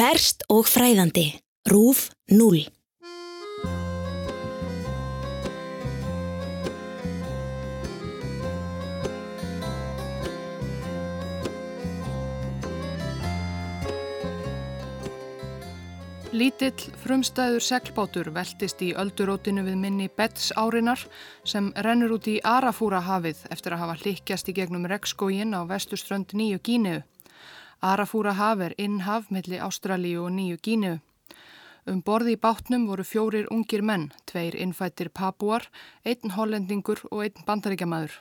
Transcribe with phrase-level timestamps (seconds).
[0.00, 1.26] Ferst og fræðandi.
[1.68, 2.62] Rúf 0.
[16.32, 16.72] Lítill
[17.02, 21.04] frumstæður seglbátur veltist í öldurótinu við minni Betts árinar
[21.44, 26.32] sem rennur út í Arafúra hafið eftir að hafa hlikkjast í gegnum rekskógin á vestuströnd
[26.32, 27.02] Nýju Gíneu.
[27.80, 30.98] Arafúra haf er innhaf milli Ástralíu og Nýju Gíneu.
[31.88, 35.64] Um borði í bátnum voru fjórir ungir menn, tveir innfættir papuar,
[36.04, 38.18] einn hollendingur og einn bandaríkjamaður.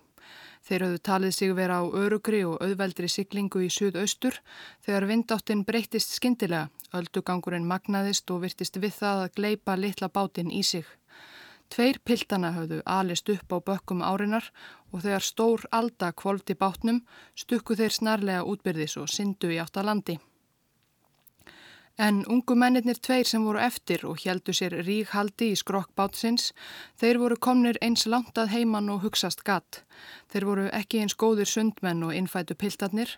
[0.64, 4.40] Þeir höfðu talið sig vera á örugri og auðveldri siglingu í suðaustur
[4.86, 10.64] þegar vindáttinn breyttist skindilega, öldugangurinn magnaðist og virtist við það að gleipa litla bátinn í
[10.64, 10.88] sig.
[11.70, 14.48] Tveir piltana höfðu alist upp á bökkum árinar
[14.92, 17.04] og þegar stór alda kvoldi bátnum
[17.38, 20.18] stukku þeir snarlega útbyrðis og syndu í áttalandi.
[22.00, 26.54] En ungu mennirnir tveir sem voru eftir og heldu sér ríkhaldi í skrokk bátsins,
[26.96, 29.82] þeir voru komnir eins langt að heiman og hugsast gatt.
[30.32, 33.18] Þeir voru ekki eins góðir sundmenn og innfætu piltarnir.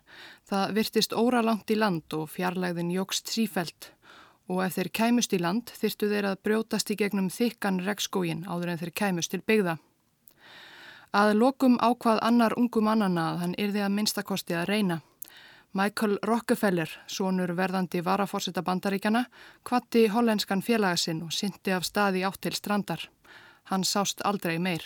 [0.50, 3.92] Það virtist óra langt í land og fjarlægðin jógst sífælt.
[4.52, 8.74] Og ef þeir kæmust í land þyrtu þeir að brjótast í gegnum þykkan rekskógin áður
[8.74, 9.78] en þeir kæmust til byggða.
[11.16, 15.02] Að lokum ákvað annar ungu mannana að hann yrði að minnstakosti að reyna.
[15.76, 19.26] Michael Rockefeller, sonur verðandi varafórseta bandaríkjana,
[19.64, 23.08] kvatti hollenskan félagasinn og syndi af staði átt til strandar.
[23.72, 24.84] Hann sást aldrei meir.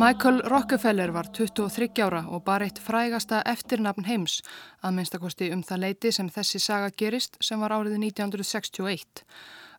[0.00, 4.38] Michael Rockefeller var 23 ára og bara eitt frægasta eftirnafn heims
[4.80, 9.20] að minnstakosti um það leiti sem þessi saga gerist sem var árið 1961.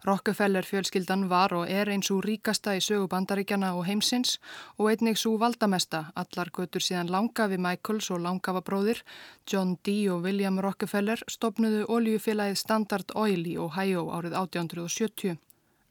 [0.05, 4.37] Rockefeller fjölskyldan var og er eins og ríkasta í sögu bandaríkjana og heimsins
[4.77, 9.01] og einnig svo valdamesta allar götur síðan langafi Michaels og langafa bróðir
[9.49, 10.03] John D.
[10.13, 15.41] og William Rockefeller stopnuðu oljufélagið Standard Oil í Ohio árið 1870.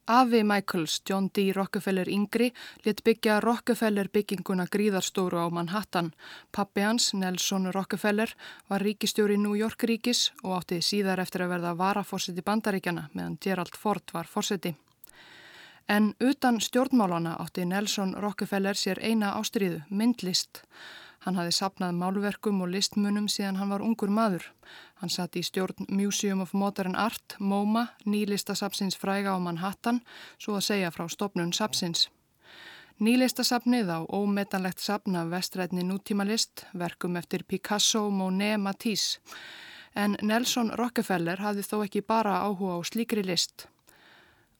[0.07, 1.51] Afi Michaels, John D.
[1.53, 2.51] Rockefeller yngri,
[2.85, 6.13] let byggja Rockefeller bygginguna gríðarstóru á Manhattan.
[6.51, 8.33] Pappi hans, Nelson Rockefeller,
[8.69, 13.77] var ríkistjóri New York ríkis og átti síðar eftir að verða varafórseti bandaríkjana meðan Gerald
[13.77, 14.73] Ford var fórseti.
[15.87, 20.63] En utan stjórnmálana átti Nelson Rockefeller sér eina ástriðu, myndlist.
[21.21, 24.47] Hann hafi sapnað málverkum og listmunum síðan hann var ungur maður.
[25.01, 30.01] Hann satt í stjórn Museum of Modern Art, MoMA, nýlistasapsins fræga á Manhattan,
[30.41, 32.07] svo að segja frá stopnun sapsins.
[33.01, 39.21] Nýlistasapnið á ómetanlegt sapna vestrætni nútímalist, verkum eftir Picasso, Monet, Matisse.
[39.93, 43.67] En Nelson Rockefeller hafði þó ekki bara áhuga á slíkri list.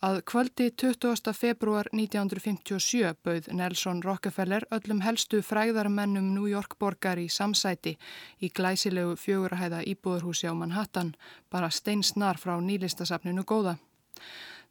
[0.02, 1.30] Að kvöldi 20.
[1.38, 7.92] februar 1957 bauð Nelson Rockefeller öllum helstu fræðarmennum New York borgar í samsæti
[8.42, 11.12] í glæsilegu fjögurahæða íbúðurhúsi á Manhattan,
[11.54, 13.76] bara steinsnar frá nýlistasafninu góða.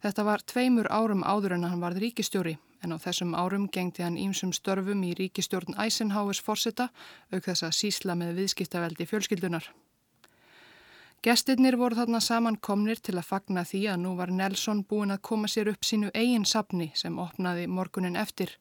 [0.03, 4.19] Þetta var tveimur árum áður en hann varð ríkistjóri, en á þessum árum gengti hann
[4.19, 6.89] ímsum störfum í ríkistjórn Eisenhowers forsetta,
[7.31, 9.71] auk þess að sísla með viðskiptaveldi fjölskyldunar.
[11.21, 15.21] Gestirnir voru þarna saman komnir til að fagna því að nú var Nelson búin að
[15.29, 18.55] koma sér upp sínu eigin sapni sem opnaði morgunin eftir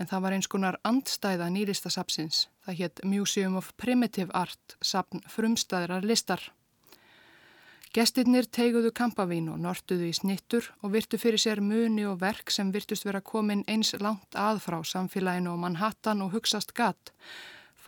[0.00, 2.46] en það var eins konar andstæða nýlistasapsins.
[2.64, 6.40] Það hétt Museum of Primitive Art, sapn frumstæðrar listar.
[7.92, 12.72] Gestirnir teiguðu kampavín og nortuðu í snittur og virtu fyrir sér muni og verk sem
[12.72, 17.12] virtust vera komin eins langt að frá samfélaginu og Manhattan og hugsast gatt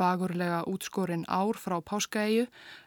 [0.01, 2.47] fagurlega útskorin ár frá Páskaæju,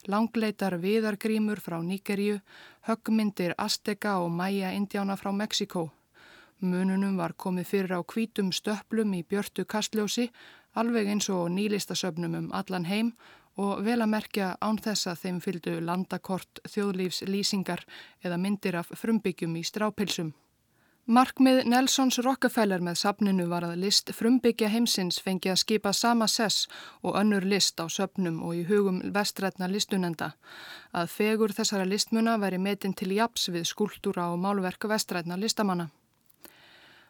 [0.10, 2.40] langleitar viðargrímur frá Níkerju,
[2.88, 5.92] höggmyndir Azteka og Mæja Indiána frá Mexiko.
[6.60, 10.30] Mununum var komið fyrir á kvítum stöplum í björtu kastljósi,
[10.74, 13.14] alveg eins og nýlistasöfnum um allan heim
[13.58, 17.86] og vel að merkja án þess að þeim fylgdu landakort, þjóðlífs, lýsingar
[18.24, 20.34] eða myndir af frumbyggjum í strápilsum.
[21.04, 26.70] Markmið Nelsons Rockefeller með safninu var að list frumbyggja heimsins fengi að skipa sama sess
[27.04, 30.30] og önnur list á söpnum og í hugum vestrætna listunenda.
[30.96, 35.90] Að fegur þessara listmuna væri metin til japs við skúltúra og málverku vestrætna listamanna.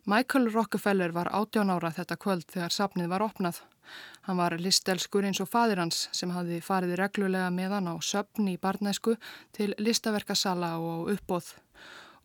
[0.09, 3.59] Michael Rockefeller var 18 ára þetta kvöld þegar safnið var opnað.
[4.25, 8.57] Hann var listelskur eins og fadir hans sem hafði farið reglulega meðan á söpn í
[8.57, 9.19] barnæsku
[9.53, 11.53] til listaverkasala og uppbóð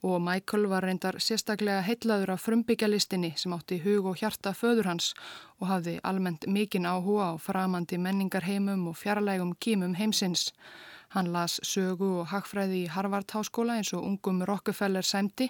[0.03, 5.15] og Michael var reyndar sérstaklega heitlaður af frumbyggjalistinni sem átti hug og hjarta föður hans
[5.59, 10.53] og hafði almennt mikinn áhuga á framandi menningarheimum og fjarlægum kýmum heimsins.
[11.09, 15.49] Hann las sögu og hagfræði í Harvard háskóla eins og ungum Rockefeller sæmdi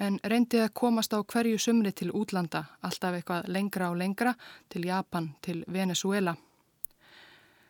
[0.00, 4.34] en reyndi að komast á hverju sumri til útlanda, alltaf eitthvað lengra og lengra,
[4.68, 6.36] til Japan, til Venezuela.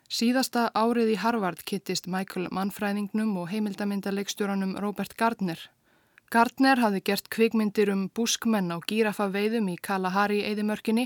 [0.08, 5.58] Síðasta árið í Harvard kittist Michael mannfræðingnum og heimildamindaleikstjóranum Robert Gardner
[6.34, 11.04] Gardner hafði gert kvikmyndir um búskmenn á gírafa veiðum í Kalahari eðimörkinni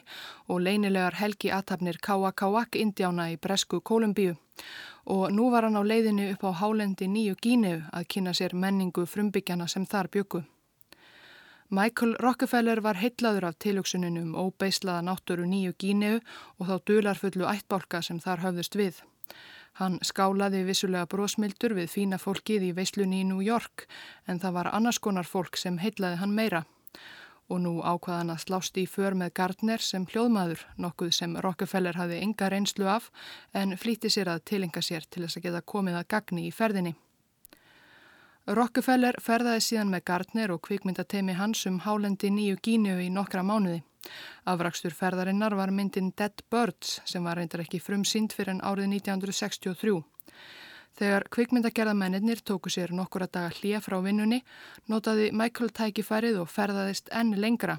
[0.48, 4.38] og leinilegar helgi aðtapnir Kawakawak indjána í Bresku Kolumbíu
[5.04, 9.04] og nú var hann á leiðinu upp á hálendi Nýju Gíneu að kynna sér menningu
[9.04, 10.42] frumbyggjana sem þar byggu.
[11.68, 16.22] Michael Rockefeller var heitlaður af tilugsuninu um óbeislaða náttúru Nýju Gíneu
[16.56, 19.04] og þá dularfullu ættbálka sem þar höfðust við.
[19.78, 23.84] Hann skálaði vissulega brósmildur við fína fólkið í veislunni í New York
[24.26, 26.64] en það var annars konar fólk sem heitlaði hann meira.
[27.46, 32.18] Og nú ákvaðan að slást í för með Gardner sem hljóðmaður, nokkuð sem Rockefeller hafi
[32.18, 33.06] enga reynslu af
[33.54, 36.98] en flýtti sér að tilenga sér til þess að geta komið að gagni í ferðinni.
[38.48, 43.82] Rockefeller ferðaði síðan með Gardner og kvikmyndateimi hans um hálendi nýju gínu í nokkra mánuði.
[44.48, 50.00] Afrakstur ferðarinnar var myndin Dead Birds sem var reyndar ekki frumsýnd fyrir en árið 1963.
[50.96, 54.40] Þegar kvikmyndagerðamennir tóku sér nokkura daga hlýja frá vinnunni,
[54.88, 57.76] notaði Michael tækifærið og ferðaðist enn lengra.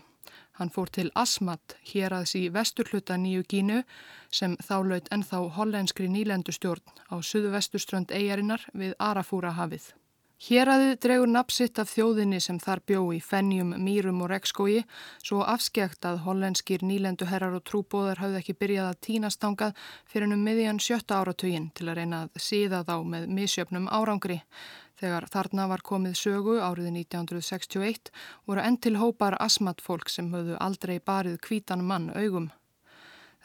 [0.62, 3.80] Hann fór til Asmat, hér aðs í vesturhluta nýju gínu
[4.30, 9.95] sem þá laut ennþá hollenskri nýlendustjórn á suðu vesturströnd eigarinnar við Arafúra hafið.
[10.39, 14.86] Héræðið dregur napsitt af þjóðinni sem þar bjó í fennjum, mýrum og rekskói
[15.18, 20.80] svo afskjækt að hollenskir nýlenduherrar og trúbóðar hafði ekki byrjað að tínastangað fyrir um miðjan
[20.80, 24.39] sjötta áratugin til að reyna að síða þá með misjöfnum árangri.
[25.03, 28.13] Þegar þarna var komið sögu árið 1961
[28.47, 32.47] voru enn til hópar asmatfólk sem höfðu aldrei barið kvítan mann augum.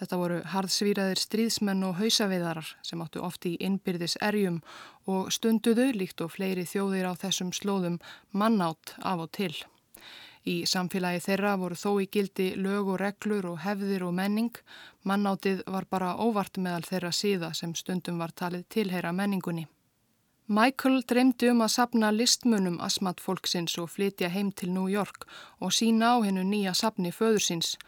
[0.01, 4.59] Þetta voru harðsvíraðir stríðsmenn og hausaveiðarar sem áttu oft í innbyrðis erjum
[5.07, 8.01] og stunduðu líkt og fleiri þjóðir á þessum slóðum
[8.33, 9.55] mannátt af og til.
[10.45, 14.53] Í samfélagi þeirra voru þó í gildi lög og reglur og hefðir og menning.
[15.09, 19.65] Mannáttið var bara óvart meðal þeirra síða sem stundum var talið tilheyra menningunni.
[20.45, 25.25] Michael dreymdi um að sapna listmunum asmatfólksins og flytja heim til New York
[25.65, 27.79] og sína á hennu nýja sapni föðursins.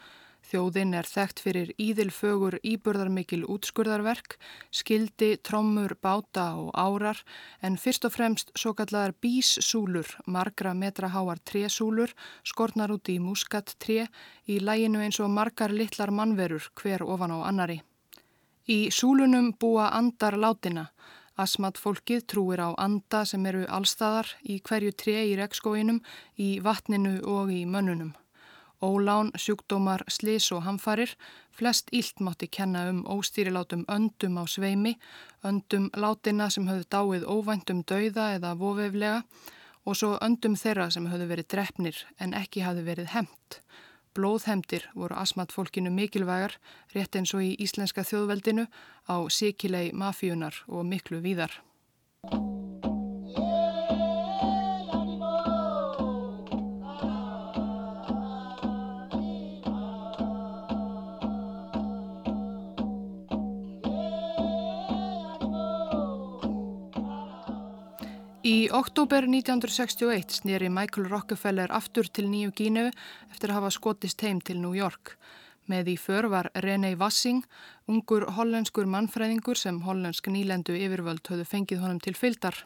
[0.46, 4.37] Þjóðin er þekkt fyrir íðilfögur íburðarmikil útskurðarverk,
[4.70, 7.19] skildi, trommur, báta og árar
[7.66, 12.12] en fyrst og fremst svo kallar bíssúlur, margra metra háar trésúlur,
[12.46, 14.06] skornar út í muskat tré
[14.46, 17.81] í læginu eins og margar litlar mannverur hver ofan á annari.
[18.70, 20.93] Í súlunum búa andar látina.
[21.37, 25.98] Asmat fólkið trúir á anda sem eru allstaðar í hverju tré í rekskóinum,
[26.38, 28.14] í vatninu og í mönnunum.
[28.82, 31.14] Ólán, sjúkdómar, slis og hamfarir,
[31.50, 34.99] flest ílt mátti kenna um óstýrilátum öndum á sveimi,
[35.43, 39.23] öndum látina sem höfðu dáið óvæntum dauða eða vofeflega
[39.87, 43.61] og svo öndum þeirra sem höfðu verið drefnir en ekki hafðu verið hemt.
[44.17, 46.56] Blóðhemdir voru asmatfólkinu mikilvægar,
[46.94, 48.67] rétt eins og í Íslenska þjóðveldinu
[49.08, 51.52] á síkilei mafíunar og miklu víðar.
[68.67, 72.87] Í oktober 1961 snýri Michael Rockefeller aftur til Nýju Gínu
[73.31, 75.13] eftir að hafa skotist heim til New York.
[75.70, 77.44] Með í för var René Wassing,
[77.87, 82.58] ungur hollenskur mannfræðingur sem hollensk nýlendu yfirvöld höfðu fengið honum til fyldar.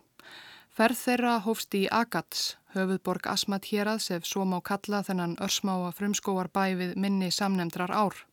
[0.72, 6.48] Ferð þeirra hófst í Agats, höfuðborg Asmat Hérað sem svo má kalla þennan örsmáa frumskóar
[6.48, 8.24] bæ við minni samnemdrar ár.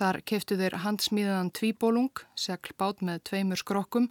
[0.00, 4.06] Þar keftu þeir handsmíðaðan tvíbólung, seglbát með tveimur skrokkum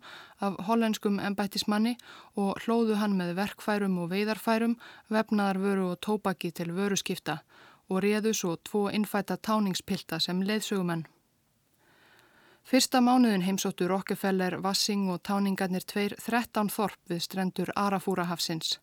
[0.46, 1.96] af hollenskum embættismanni
[2.38, 4.75] og hlóðu hann með verkfærum og veidarfærum,
[5.10, 7.39] vefnaðar vöru og tópaki til vöruskipta
[7.89, 11.08] og réðu svo tvo innfætta táningspilta sem leiðsögumenn.
[12.69, 18.75] Fyrsta mánuðin heimsóttu Rockefeller, Vassing og táningarnir tveir 13 þorp við strendur Arafúrahafsins.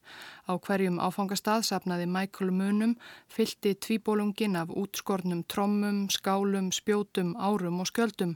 [0.51, 2.97] Á hverjum áfangastað sapnaði Michael Munum
[3.31, 8.33] fylti tvíbólungin af útskornum trommum, skálum, spjótum, árum og skjöldum.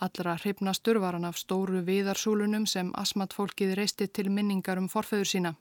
[0.00, 5.52] Allra hrifnastur var hann af stóru viðarsúlunum sem asmatfólkið reisti til minningar um forföður sína.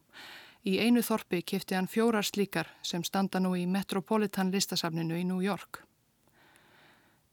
[0.64, 5.44] Í einu þorpi kifti hann fjórar slíkar sem standa nú í Metropolitan listasafninu í New
[5.44, 5.84] York.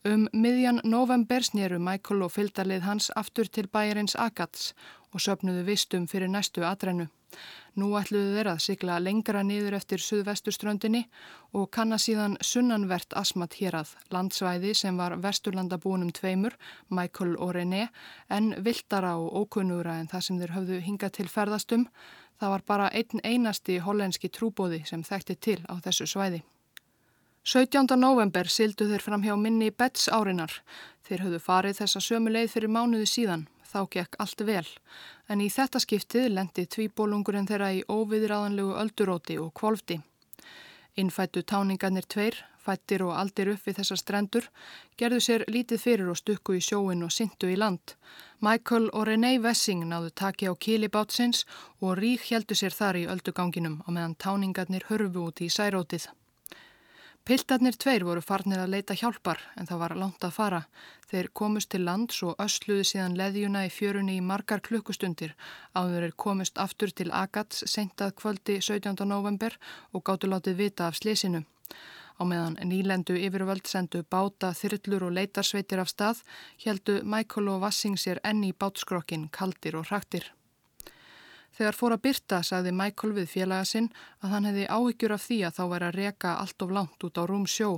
[0.05, 4.75] Um miðjan november snýru Michael og fylgdarlið hans aftur til bæjarins Agats
[5.17, 7.07] og söpnuðu vistum fyrir næstu atrennu.
[7.81, 11.07] Nú ætluðu þeir að sigla lengra niður eftir suðvesturströndinni
[11.57, 16.53] og kanna síðan sunnanvert asmat hér að landsvæði sem var vesturlandabúnum tveimur,
[16.93, 17.89] Michael og René,
[18.29, 21.89] en viltara og ókunnura en það sem þeir höfðu hingað til ferðastum.
[22.37, 26.45] Það var bara einn einasti hollenski trúbóði sem þekkti til á þessu svæði.
[27.45, 27.99] 17.
[28.01, 30.53] november sildu þeir fram hjá minni Betts árinar.
[31.05, 33.43] Þeir höfðu farið þessa sömu leið fyrir mánuði síðan.
[33.69, 34.65] Þá gekk allt vel.
[35.29, 39.99] En í þetta skiptið lendi tvíbólungurinn þeirra í óviðræðanlegu ölduróti og kvolfti.
[40.97, 44.49] Innfættu táningarnir tveir, fættir og aldir upp við þessar strendur,
[44.97, 47.99] gerðu sér lítið fyrir og stukku í sjóin og syndu í land.
[48.41, 51.45] Michael og René Wessing náðu taki á kílibátsins
[51.85, 56.09] og rík heldu sér þar í ölduganginum á meðan táningarnir hörfu út í særótið.
[57.25, 60.59] Piltarnir tveir voru farnir að leita hjálpar en það var langt að fara.
[61.09, 65.33] Þeir komust til lands og ösluði síðan leðjuna í fjörunni í margar klukkustundir.
[65.73, 69.09] Áður er komust aftur til Agats sentað kvöldi 17.
[69.09, 69.57] november
[69.97, 71.47] og gáttu látið vita af slesinu.
[72.21, 76.21] Á meðan nýlendu yfirvöld sendu báta, þyrllur og leitarsveitir af stað
[76.69, 80.29] heldu Michael og Vassing sér enni í bátskrokkin, kaldir og hraktir.
[81.55, 83.89] Þegar fór að byrta sagði Michael við félaga sinn
[84.21, 87.21] að hann hefði áhyggjur af því að þá væri að reka allt of langt út
[87.21, 87.71] á rúm sjó.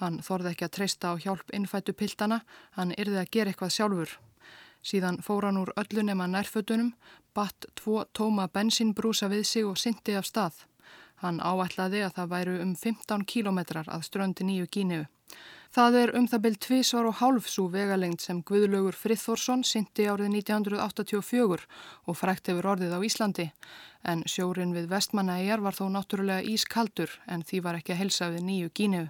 [0.00, 2.40] Hann þorði ekki að treysta á hjálp innfættu piltana,
[2.76, 4.14] hann yrði að gera eitthvað sjálfur.
[4.82, 6.94] Síðan fór hann úr öllu nema nærfötunum,
[7.36, 10.64] batt tvo tóma bensínbrúsa við sig og syndi af stað.
[11.22, 15.04] Hann áætlaði að það væru um 15 kílometrar að ströndi nýju gíniu.
[15.72, 20.34] Það er um það byrj tvísvar og hálf svo vegalengt sem Guðlaugur Friðþórsson syndi árið
[20.34, 21.64] 1984
[22.04, 23.46] og frækt hefur orðið á Íslandi.
[24.04, 28.44] En sjórin við vestmanæjar var þó náttúrulega ískaldur en því var ekki að helsa við
[28.50, 29.02] nýju gínu.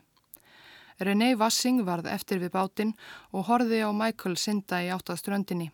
[1.02, 2.95] René Vassing varð eftir við bátinn
[3.35, 5.73] og horði á Michael synda í áttaströndinni.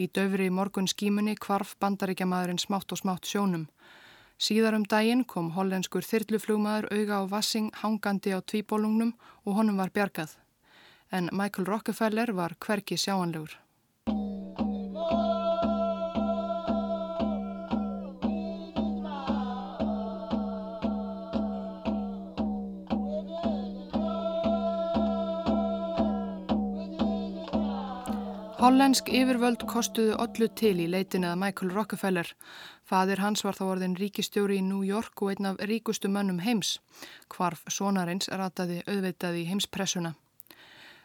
[0.00, 3.68] Í döfri morgun skímunni kvarf bandaríkjamaðurinn smátt og smátt sjónum.
[4.42, 9.12] Síðar um daginn kom hollenskur þyrluflugmaður auga á Vassing hangandi á tvíbólungnum
[9.46, 10.34] og honum var bjargað.
[11.14, 13.61] En Michael Rockefeller var hverki sjáanlegur.
[28.62, 32.28] Hollensk yfirvöld kostuðu öllu til í leitin eða Michael Rockefeller.
[32.86, 36.76] Fadir hans var þá orðin ríkistjóri í New York og einn af ríkustu mönnum heims.
[37.34, 40.14] Hvarf sonarins rataði auðvitaði heimspressuna.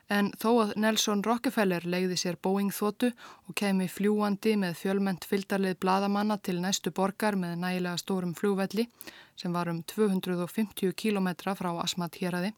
[0.06, 3.10] En þó að Nelson Rockefeller legði sér Boeing þóttu
[3.50, 8.86] og kemi fljúandi með fjölment fyldarlið bladamanna til næstu borgar með nægilega stórum flúvelli
[9.34, 12.54] sem var um 250 km frá Asmat héræði,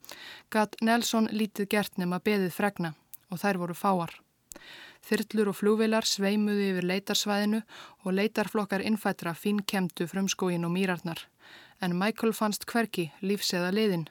[0.52, 2.98] gatt Nelson lítið gert nema beðið fregna
[3.32, 4.20] og þær voru fáar.
[5.08, 7.62] Þyrllur og flúvilar sveimuði yfir leitarsvæðinu
[8.04, 11.26] og leitarflokkar innfættra fín kemdu frumskóin og mýrarnar.
[11.82, 14.08] En Michael fannst hverki, lífseða liðin.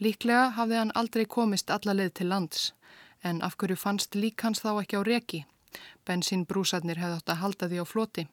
[0.00, 2.72] Líklega hafði hann aldrei komist alla leið til lands.
[3.24, 5.44] En af hverju fannst lík hans þá ekki á reki?
[6.06, 8.26] Bensínbrúsarnir hefði átt að halda því á floti.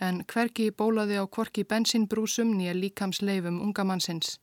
[0.00, 4.38] En hverki bólaði á kvorki bensínbrúsum nýja líkamsleifum ungamannsins.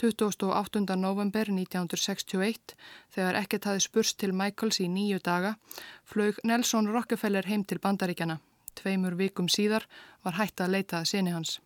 [0.00, 0.96] 28.
[0.96, 2.76] november 1961,
[3.12, 5.56] þegar ekkert hafi spurst til Michaels í nýju daga,
[6.04, 8.38] flög Nelson Rockefeller heim til bandaríkjana.
[8.74, 9.84] Tveimur vikum síðar
[10.24, 11.60] var hægt að leita að sinni hans.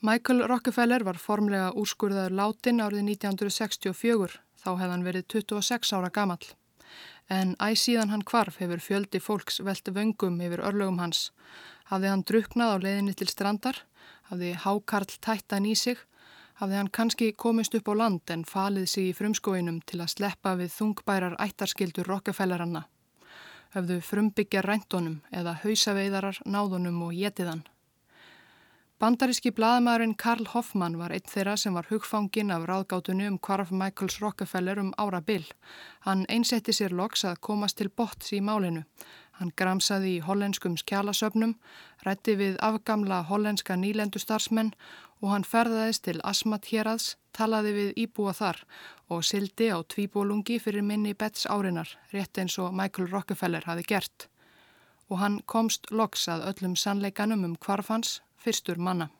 [0.00, 6.40] Michael Rockefeller var formlega úrskurðaður látin árið 1964, þá hefði hann verið 26 ára gamal.
[7.28, 11.28] En æsíðan hann kvarf hefur fjöldi fólks velti vöngum yfir örlögum hans.
[11.92, 13.82] Hafði hann druknað á leiðinni til strandar,
[14.30, 16.00] hafði hákarl tættan í sig,
[16.60, 20.54] hafði hann kannski komist upp á land en falið sig í frumskóinum til að sleppa
[20.60, 22.84] við þungbærar ættarskildur Rockefelleranna.
[23.74, 27.62] Höfðu frumbyggja ræntonum eða hausaveidarar náðunum og jetiðan.
[29.00, 34.18] Bandaríski bladamæðurinn Karl Hoffmann var einn þeirra sem var hugfangin af ráðgátunni um kvarf Michaels
[34.20, 35.46] Rockefeller um ára byll.
[36.04, 38.82] Hann einsetti sér loks að komast til botts í málinu.
[39.40, 41.54] Hann gramsaði í hollenskum skjálasöfnum,
[42.04, 44.74] rætti við afgamla hollenska nýlendustarsmenn
[45.20, 48.62] og hann ferðaðist til Asmat hérads, talaði við íbúa þar
[49.12, 54.28] og sildi á tvíbólungi fyrir minni Betts árinar, rétt eins og Michael Rockefeller hafi gert.
[55.10, 59.10] Og hann komst loks að öllum sannleikanum um kvarfans fyrstur manna.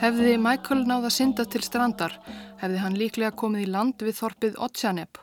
[0.00, 2.14] Hefði Michael náða synda til strandar,
[2.62, 5.20] hefði hann líklega komið í land við þorpið Otsjanep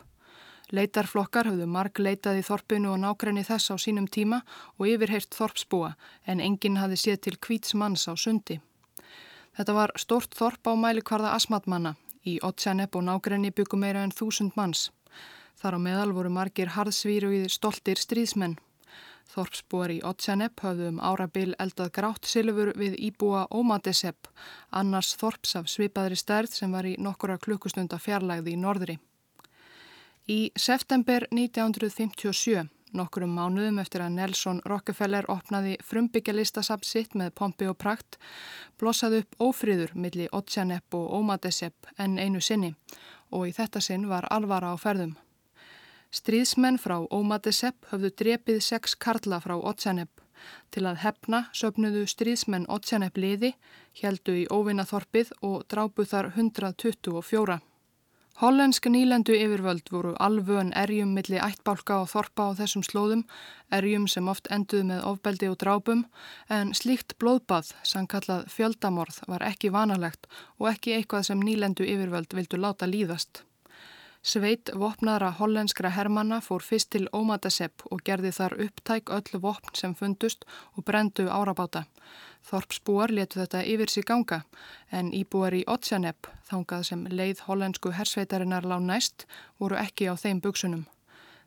[0.68, 4.42] Leitarflokkar höfðu marg leitað í þorpinu og nákrenni þess á sínum tíma
[4.76, 5.94] og yfirheirt þorpsbúa
[6.28, 8.60] en enginn hafi séð til kvíts manns á sundi.
[9.56, 11.96] Þetta var stort þorp á mælikvarða asmatmanna.
[12.28, 14.90] Í Otsjanep og nákrenni byggum meira en þúsund manns.
[15.56, 18.60] Þar á meðal voru margir harðsvíruðið stoltir stríðsmenn.
[19.28, 24.30] Þorpsbúar í Otsjanep höfðu um árabil eldað grátt silfur við íbúa Ómatesepp,
[24.72, 28.98] annars þorps af svipaðri stærð sem var í nokkura klukkustunda fjarlægði í norðri.
[30.28, 32.66] Í september 1957,
[32.96, 38.18] nokkurum mánuðum eftir að Nelson Rockefeller opnaði frumbyggjalista sitt með pompi og prakt,
[38.80, 42.76] blossaði upp ófríður milli Otsjanepp og Ómatesepp en einu sinni
[43.32, 45.18] og í þetta sinn var alvara á ferðum.
[46.16, 50.22] Stríðsmenn frá Ómatesepp höfðu drepið sex karla frá Otsjanepp.
[50.72, 53.56] Til að hefna söpnuðu stríðsmenn Otsjanepp liði,
[54.00, 57.58] heldu í óvinnaþorpið og drápu þar 124.
[58.38, 63.24] Hollensk nýlendu yfirvöld voru alvön erjum milli ættbálka og þorpa á þessum slóðum,
[63.74, 66.06] erjum sem oft enduð með ofbeldi og drápum,
[66.48, 70.30] en slíkt blóðbað, sannkallað fjöldamorð, var ekki vanalegt
[70.62, 73.42] og ekki eitthvað sem nýlendu yfirvöld vildu láta líðast.
[74.28, 79.94] Sveit vopnaðra hollenskra hermanna fór fyrst til Ómatasepp og gerði þar upptæk öllu vopn sem
[79.96, 80.44] fundust
[80.76, 81.86] og brendu árabáta.
[82.50, 84.42] Þorpsbúar letu þetta yfir sig ganga
[84.92, 89.24] en íbúar í Otsjanepp, þangað sem leið hollensku hersveitarinnar lág næst,
[89.64, 90.84] voru ekki á þeim buksunum.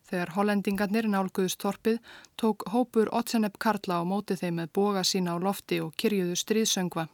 [0.08, 2.00] Þegar hollendingarnir nálguðust þorpið
[2.40, 7.10] tók hópur Otsjanepp Karla á móti þeim með boga sína á lofti og kyrjuðu stríðsöngva.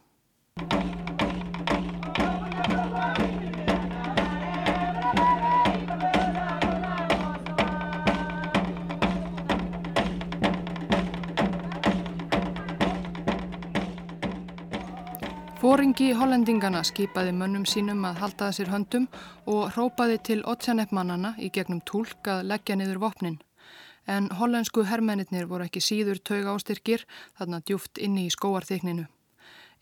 [15.77, 19.03] Fóringi hollendingana skipaði mönnum sínum að haldaða sér höndum
[19.53, 23.35] og hrópaði til Otsjaneppmannana í gegnum tólk að leggja niður vopnin.
[24.09, 27.05] En hollensku herrmennir voru ekki síður tauga ástyrkir
[27.37, 29.05] þarna djúft inni í skóarþykninu.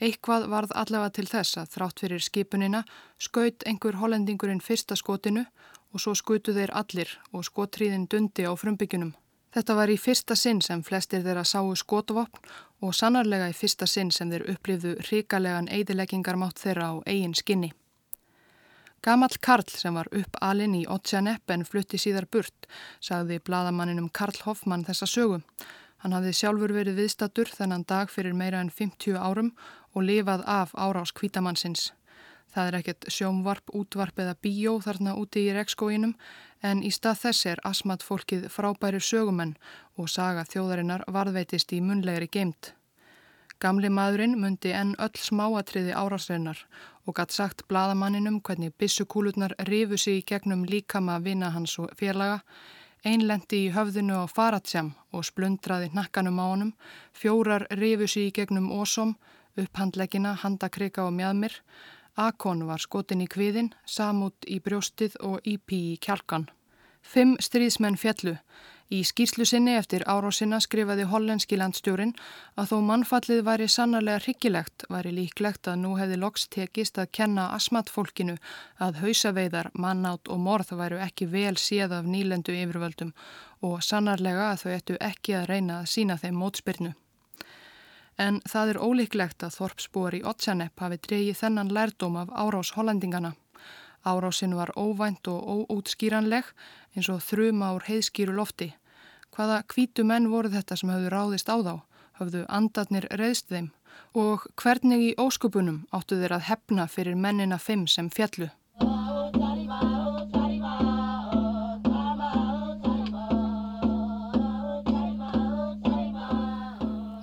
[0.04, 2.84] Eitthvað varð allavega til þess að þrátt fyrir skipunina
[3.16, 5.48] skaut einhver hollendingurinn fyrsta skotinu
[5.94, 9.16] og svo skutu þeir allir og skottriðin dundi á frumbyggjunum.
[9.56, 12.50] Þetta var í fyrsta sinn sem flestir þeirra sáu skotvopn
[12.84, 17.72] og sannarlega í fyrsta sinn sem þeir upplifðu ríkalegan eidileggingarmátt þeirra á eigin skinni.
[19.06, 22.68] Gamall Karl sem var upp alinn í Otsjanepp en flutti síðar burt,
[23.00, 25.40] sagði bladamanninum Karl Hoffmann þessa sögu.
[26.04, 29.54] Hann hafði sjálfur verið viðstatur þennan dag fyrir meira en 50 árum
[29.94, 31.94] og lifað af árás kvítamannsins.
[32.56, 36.14] Það er ekkert sjómvarp, útvarp eða bíó þarna úti í rekskóinum
[36.64, 39.58] en í stað þess er asmat fólkið frábæri sögumenn
[40.00, 42.72] og saga þjóðarinnar varðveitist í munlegri geimt.
[43.60, 46.62] Gamli maðurinn myndi enn öll smáatriði árásreinar
[47.04, 52.40] og gatt sagt bladamanninum hvernig bissukúlutnar rifu sig í gegnum líkama vina hans og fjarlaga,
[53.04, 56.72] einlendi í höfðinu á faratsjam og splundraði nakkanum á honum,
[57.12, 59.16] fjórar rifu sig í gegnum ósom,
[59.60, 61.60] upphandleggina, handakryka og mjadmir,
[62.16, 66.48] Akon var skotin í kviðin, Samút í brjóstið og Ípi í kjalkan.
[67.04, 68.38] Fimm stríðsmenn fjallu.
[68.94, 72.14] Í skýrslu sinni eftir árásina skrifaði hollenski landstjórin
[72.56, 77.50] að þó mannfallið væri sannarlega hryggilegt, væri líklegt að nú hefði loks tekist að kenna
[77.58, 78.38] asmatfólkinu
[78.80, 83.16] að hausaveiðar, mannátt og morð væru ekki vel séð af nýlendu yfirvöldum
[83.66, 86.94] og sannarlega að þau ættu ekki að reyna að sína þeim mótspyrnu
[88.18, 93.34] en það er ólíklegt að Þorpsbúar í Otsjanepp hafi dreyið þennan lærdóm af árás hollendingana.
[94.06, 96.52] Árásin var óvænt og óútskýranleg
[96.96, 98.74] eins og þrjum ár heiðskýru lofti.
[99.36, 101.76] Hvaða kvítu menn voru þetta sem hafðu ráðist á þá?
[102.20, 103.72] Hafðu andatnir reyðst þeim?
[104.16, 108.52] Og hvernig í óskupunum áttu þeir að hefna fyrir mennina fimm sem fjallu?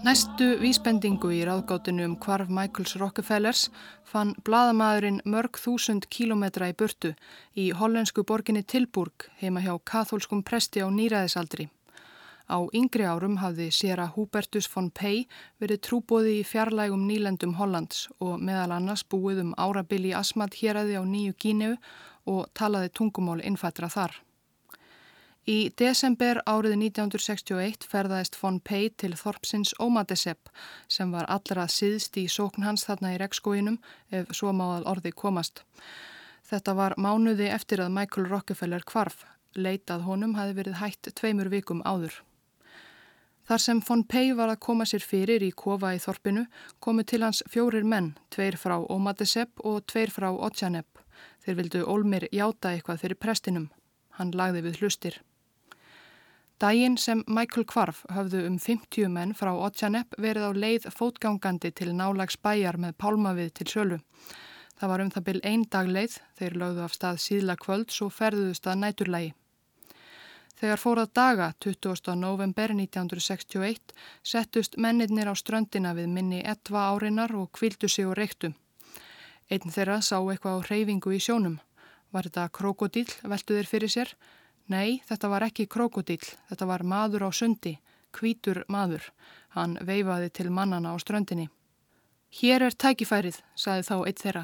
[0.03, 3.61] Næstu vísbendingu í ráðgátinu um kvarf Michaels Rockefellers
[4.03, 7.13] fann bladamæðurinn mörg þúsund kílometra í burtu
[7.55, 11.69] í hollensku borginni Tilburg heima hjá katholskum presti á nýræðisaldri.
[12.51, 15.29] Á yngri árum hafði séra Hubertus von Pei
[15.63, 20.99] verið trúbóði í fjarlægum nýlendum Hollands og meðal annars búið um árabili asmat hér aði
[20.99, 21.79] á nýju Gíneu
[22.27, 24.19] og talaði tungumál innfættra þar.
[25.43, 30.53] Í desember árið 1961 ferðaðist von Pei til Þorpsins Ómadesepp
[30.87, 33.81] sem var allra síðst í sókn hans þarna í rekskóinum
[34.15, 35.65] ef svo máðal orði komast.
[36.47, 39.25] Þetta var mánuði eftir að Michael Rockefeller kvarf.
[39.59, 42.15] Leitað honum hafi verið hætt tveimur vikum áður.
[43.43, 46.47] Þar sem von Pei var að koma sér fyrir í kofa í Þorpinu
[46.79, 51.03] komu til hans fjórir menn, tveir frá Ómadesepp og tveir frá Otsjanepp.
[51.43, 53.71] Þeir vildu Olmir játa eitthvað fyrir prestinum.
[54.15, 55.21] Hann lagði við hlustir.
[56.63, 61.89] Dægin sem Michael Kvarf höfðu um 50 menn frá Otjanepp verið á leið fótgangandi til
[61.99, 63.97] nálags bæjar með pálmavið til sölu.
[64.79, 68.07] Það var um það byl einn dag leið, þeir lögðu af stað síðla kvöld svo
[68.15, 69.33] ferðuðust að næturlægi.
[70.61, 72.15] Þegar fórað daga 20.
[72.21, 78.53] november 1961 settust mennirnir á ströndina við minni etva árinar og kvildu sig og reyktu.
[79.51, 81.59] Einn þeirra sá eitthvað á reyfingu í sjónum.
[82.15, 84.15] Var þetta krokodíl, veldu þeir fyrir sér?
[84.71, 87.79] Nei, þetta var ekki krokodíl, þetta var maður á sundi,
[88.15, 89.11] kvítur maður.
[89.57, 91.49] Hann veifaði til mannana á ströndinni.
[92.33, 94.43] Hér er tækifærið, saði þá eitt þeirra.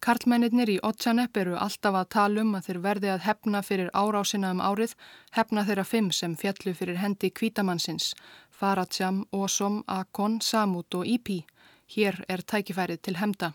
[0.00, 4.54] Karlmennir í Otsanepp eru alltaf að tala um að þeir verði að hefna fyrir árásina
[4.54, 4.94] um árið,
[5.36, 8.14] hefna þeirra fimm sem fjallu fyrir hendi kvítamannsins,
[8.48, 11.42] Faratsjam, Osom, Akon, Samut og Ípi.
[11.92, 13.52] Hér er tækifærið til hemda.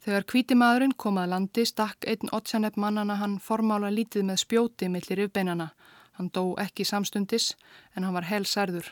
[0.00, 5.26] Þegar kvítimaðurinn kom að landi stakk einn Otsanepp mannana hann formála lítið með spjóti millir
[5.26, 5.66] yfbeinana.
[6.16, 7.50] Hann dó ekki samstundis
[7.92, 8.88] en hann var helsærður.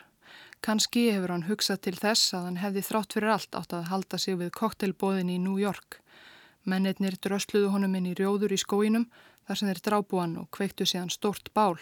[0.61, 4.19] Kanski hefur hann hugsað til þess að hann hefði þrátt fyrir allt átt að halda
[4.21, 5.97] sig við koktelbóðin í New York.
[6.69, 9.07] Mennirnir drösluðu honum inn í rjóður í skóinum
[9.47, 11.79] þar sem þeir drábu hann og kveiktu síðan stórt bál.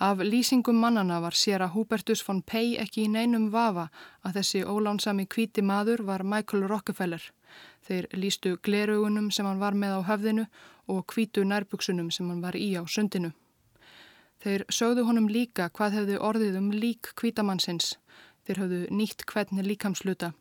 [0.00, 3.88] Af lýsingum mannana var sér að Hubertus von Pei ekki í neinum vafa
[4.26, 7.22] að þessi ólánsami kvíti maður var Michael Rockefeller.
[7.86, 10.46] Þeir lístu glerugunum sem hann var með á höfðinu
[10.90, 13.30] og kvítu nærbuksunum sem hann var í á sundinu.
[14.42, 17.94] Þeir sögðu honum líka hvað hefði orðið um lík kvítamannsins.
[18.44, 20.32] Þeir höfðu nýtt hvern líkamsluta.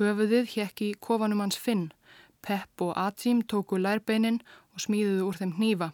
[0.00, 1.92] Höfuðið hjekki kofanum hans Finn.
[2.40, 4.40] Pepp og Atim tóku lærbeinin
[4.72, 5.92] og smíðuðu úr þeim hnífa.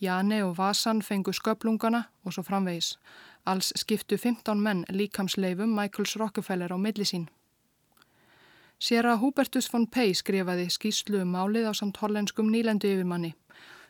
[0.00, 2.98] Jane og Vasan fengu sköplungana og svo framvegis.
[3.46, 7.28] Alls skiptu 15 menn líkamsleifum Michaels Rockefeller á millisín.
[8.80, 13.34] Sér að Hubertus von Pei skrifaði skýslu um málið á samt hollenskum nýlendu yfirmanni.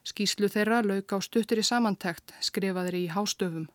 [0.04, 3.70] Skýslu þeirra lauk á stuttir í samantækt, skrifaðir í hástöfum.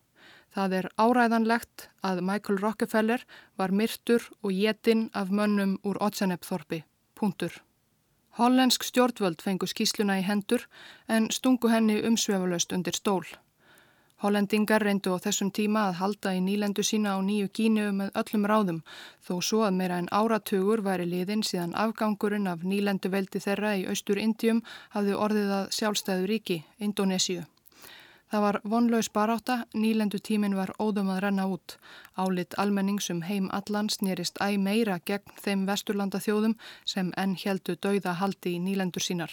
[0.54, 3.24] Það er áræðanlegt að Michael Rockefeller
[3.58, 6.84] var myrtur og jetinn af mönnum úr Otsenep-þorpi.
[7.14, 7.52] Punktur.
[8.38, 10.66] Hollensk stjórnvöld fengu skýsluna í hendur
[11.08, 13.24] en stungu henni umsvefalöst undir stól.
[14.20, 18.44] Hollendingar reyndu á þessum tíma að halda í nýlendu sína á nýju kínu með öllum
[18.50, 18.80] ráðum
[19.26, 23.86] þó svo að meira en áratugur væri liðin síðan afgangurinn af nýlendu veldi þeirra í
[23.88, 24.60] austur Indium
[24.96, 27.46] hafði orðið að sjálfstæðu ríki, Indonésiu.
[28.30, 31.76] Það var vonlaus baráta, nýlendu tímin var óðum að renna út.
[32.14, 36.54] Álit almenningsum heim allans nýrist æg meira gegn þeim vesturlanda þjóðum
[36.86, 39.32] sem enn heldu dauða haldi í nýlendur sínar.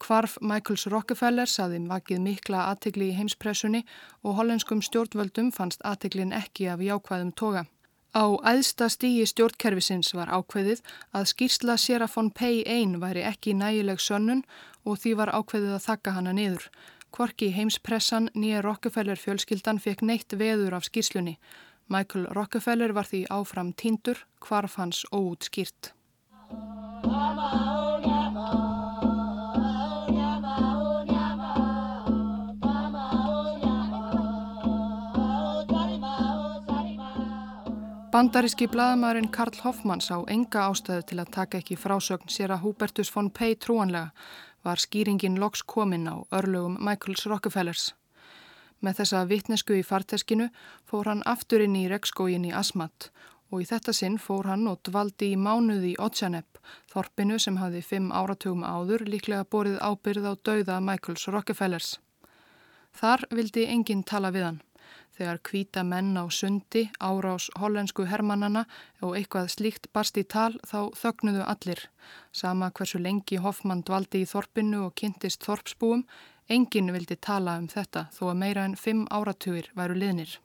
[0.00, 3.82] Kvarf Michaels Rockefeller saði vakið mikla aðtegli í heimspressunni
[4.24, 7.66] og hollenskum stjórnvöldum fannst aðteglin ekki af jákvæðum toga.
[8.16, 10.80] Á æðsta stígi stjórnkerfisins var ákveðið
[11.12, 14.40] að skýrsla Serafon Pei einn væri ekki nægileg sönnun
[14.88, 16.64] og því var ákveðið að þakka hana niður.
[17.10, 21.38] Kvorki heimspressan nýja Rockefeller fjölskyldan fekk neitt veður af skýrslunni.
[21.90, 25.90] Michael Rockefeller var því áfram tíndur, kvarf hans óút skýrt.
[38.10, 43.10] Bandaríski blaðamærin Karl Hoffmann sá enga ástæðu til að taka ekki frásögn sér að Hubertus
[43.14, 44.10] von Pei trúanlega
[44.64, 47.94] var skýringin loks komin á örlögum Michaels Rockefellers.
[48.80, 50.48] Með þessa vittnesku í farteskinu
[50.88, 53.10] fór hann aftur inn í rekskógin í Asmat
[53.50, 56.60] og í þetta sinn fór hann og dvaldi í mánuði í Otjanep,
[56.92, 61.98] þorpinu sem hafði fimm áratugum áður líklega borið ábyrð á dauða Michaels Rockefellers.
[62.94, 64.60] Þar vildi enginn tala við hann
[65.20, 68.64] þegar kvíta menn á sundi, árás hollensku hermannana
[69.04, 71.82] og eitthvað slíkt barst í tal þá þögnuðu allir.
[72.32, 76.06] Sama hversu lengi Hoffmann dvaldi í þorpinu og kynntist þorpsbúum,
[76.48, 80.38] enginn vildi tala um þetta þó að meira en fimm áratugir væru liðnir.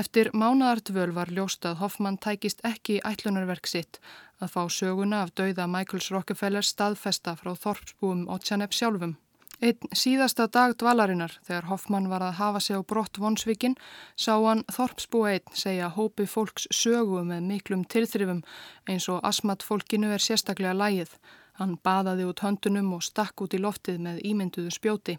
[0.00, 3.98] Eftir mánadartvöl var ljóst að Hoffmann tækist ekki ætlunarverk sitt
[4.42, 9.16] að fá söguna af dauða Michaels Rockefeller staðfesta frá þorpsbúum og tjanep sjálfum.
[9.60, 13.74] Einn síðasta dag dvalarinnar þegar Hoffmann var að hafa sig á brott vonsvikinn
[14.16, 18.40] sá hann Þorpsbú einn segja hópi fólks sögu með miklum tilþrifum
[18.88, 21.12] eins og asmat fólkinu er sérstaklega lægið.
[21.60, 25.18] Hann baðaði út höndunum og stakk út í loftið með ímynduðu spjóti.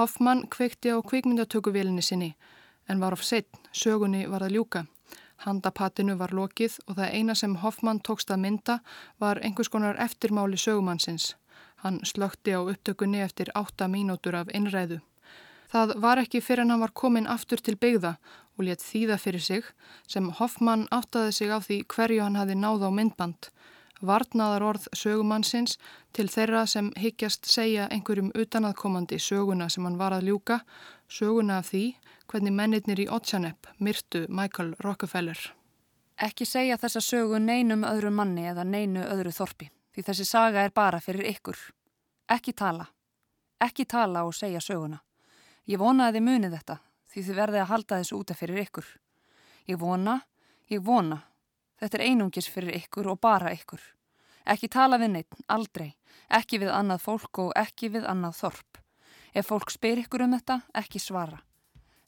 [0.00, 2.32] Hoffmann kveikti á kvikmyndatökuvélinni sinni
[2.88, 4.86] en var of setn, sögunni var að ljúka.
[5.44, 8.78] Handapatinu var lokið og það eina sem Hoffmann tókst að mynda
[9.20, 11.34] var einhvers konar eftirmáli sögumannsins.
[11.86, 14.96] Hann slökti á upptökunni eftir átta mínútur af innræðu.
[15.70, 18.16] Það var ekki fyrir en hann var komin aftur til byggða
[18.56, 19.68] og létt þýða fyrir sig
[20.10, 23.50] sem Hoffmann áttaði sig á því hverju hann hafi náð á myndband.
[24.02, 25.76] Varnaðar orð sögumannsins
[26.12, 30.58] til þeirra sem higgjast segja einhverjum utanaðkomandi söguna sem hann var að ljúka,
[31.06, 31.84] söguna af því
[32.26, 35.38] hvernig mennirnir í Otsjanepp myrtu Michael Rockefeller.
[36.18, 40.74] Ekki segja þessa sögu neinum öðru manni eða neinu öðru þorpi, því þessi saga er
[40.74, 41.56] bara fyrir ykkur.
[42.26, 42.86] Ekki tala.
[43.62, 44.98] Ekki tala og segja söguna.
[45.66, 46.76] Ég vona að þið munið þetta,
[47.10, 48.86] því þið verðið að halda þessu útaf fyrir ykkur.
[49.70, 50.16] Ég vona,
[50.70, 51.20] ég vona.
[51.78, 53.82] Þetta er einungis fyrir ykkur og bara ykkur.
[54.46, 55.92] Ekki tala við neitt, aldrei.
[56.26, 58.80] Ekki við annað fólk og ekki við annað þorp.
[59.34, 61.38] Ef fólk spyr ykkur um þetta, ekki svara.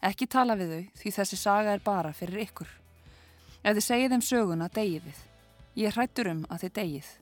[0.02, 2.72] Ekki tala við þau, því þessi saga er bara fyrir ykkur.
[3.62, 5.22] Ef þið segið þeim söguna, degið þið.
[5.78, 7.12] Ég hrættur um að þið degið.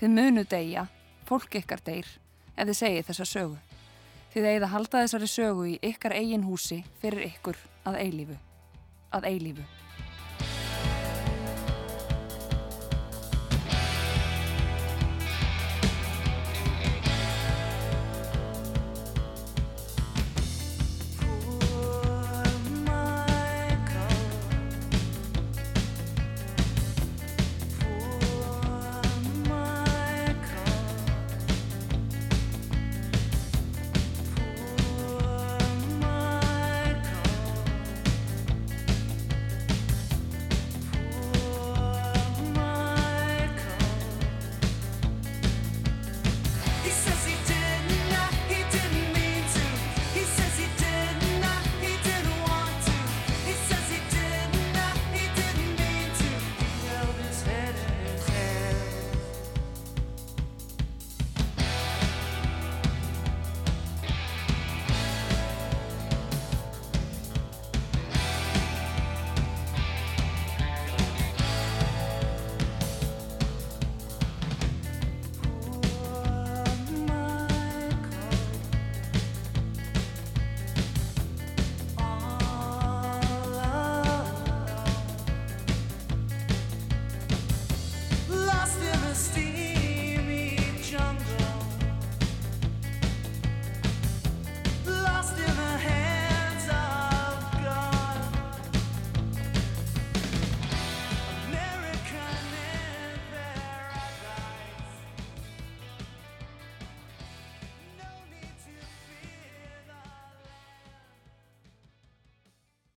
[0.00, 0.86] Þið munu degja,
[1.28, 2.08] fólk ykkar deyr,
[2.56, 3.56] ef þið segið þessa sögu.
[4.34, 8.38] Þið eigið að halda þessari sögu í ykkar eigin húsi fyrir ykkur að eilífu.
[9.14, 9.66] Að eilífu.